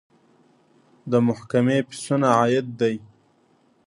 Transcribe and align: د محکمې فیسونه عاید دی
د 1.11 1.13
محکمې 1.27 1.77
فیسونه 1.87 2.27
عاید 2.37 2.67
دی 2.79 2.95